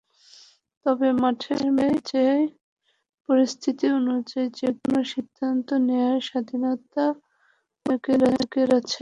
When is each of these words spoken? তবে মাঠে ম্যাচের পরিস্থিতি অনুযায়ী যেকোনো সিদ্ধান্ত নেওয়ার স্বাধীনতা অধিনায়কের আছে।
তবে 0.85 1.07
মাঠে 1.21 1.55
ম্যাচের 1.77 2.37
পরিস্থিতি 3.29 3.85
অনুযায়ী 3.99 4.47
যেকোনো 4.59 4.99
সিদ্ধান্ত 5.13 5.67
নেওয়ার 5.87 6.19
স্বাধীনতা 6.29 7.05
অধিনায়কের 7.85 8.69
আছে। 8.79 8.99